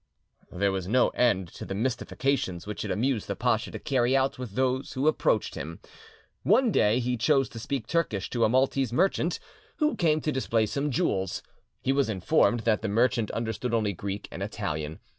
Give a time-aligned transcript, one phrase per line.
[0.51, 4.39] There was no end to the mystifications which it amused the pacha to carry out
[4.39, 5.79] with those who approached him.
[6.41, 9.37] One day he chose to speak Turkish to a Maltese merchant
[9.77, 11.43] who came to display some jewels.
[11.83, 14.97] He was informed that the merchant understood only Greek and Italian.